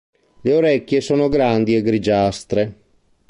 Le 0.41 0.51
orecchie 0.53 0.99
sono 0.99 1.29
grandi 1.29 1.75
e 1.75 1.83
grigiastre. 1.83 2.75